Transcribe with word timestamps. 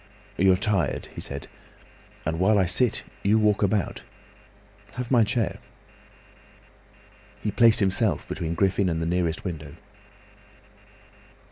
"You 0.35 0.51
are 0.51 0.55
tired," 0.55 1.09
he 1.13 1.21
said, 1.21 1.47
"and 2.25 2.39
while 2.39 2.57
I 2.57 2.65
sit, 2.65 3.03
you 3.21 3.37
walk 3.37 3.61
about. 3.61 4.01
Have 4.93 5.11
my 5.11 5.23
chair." 5.23 5.59
He 7.39 7.51
placed 7.51 7.79
himself 7.81 8.27
between 8.27 8.55
Griffin 8.55 8.89
and 8.89 8.99
the 8.99 9.05
nearest 9.05 9.43
window. 9.43 9.75